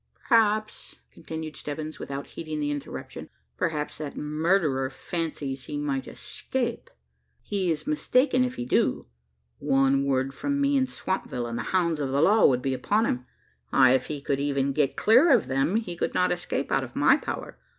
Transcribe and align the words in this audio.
"Perhaps," 0.27 0.95
continued 1.11 1.55
Stebbins, 1.55 1.99
without 1.99 2.25
heeding 2.25 2.59
the 2.59 2.71
interruption, 2.71 3.29
"perhaps 3.55 3.99
that 3.99 4.17
murderer 4.17 4.89
fancies 4.89 5.65
he 5.65 5.77
might 5.77 6.07
escape. 6.07 6.89
He 7.43 7.69
is 7.69 7.85
mistaken 7.85 8.43
if 8.43 8.55
he 8.55 8.65
do. 8.65 9.05
One 9.59 10.03
word 10.05 10.33
from 10.33 10.59
me 10.59 10.75
in 10.75 10.87
Swampville, 10.87 11.45
and 11.47 11.55
the 11.55 11.61
hounds 11.69 11.99
of 11.99 12.09
the 12.09 12.19
law 12.23 12.47
would 12.47 12.63
be 12.63 12.73
upon 12.73 13.05
him; 13.05 13.27
ay, 13.71 13.91
and 13.91 13.95
if 13.97 14.07
he 14.07 14.21
could 14.21 14.39
even 14.39 14.71
get 14.73 14.97
clear 14.97 15.31
of 15.31 15.45
them, 15.45 15.75
he 15.75 15.95
could 15.95 16.15
not 16.15 16.31
escape 16.31 16.71
out 16.71 16.83
of 16.83 16.95
my 16.95 17.15
power. 17.15 17.59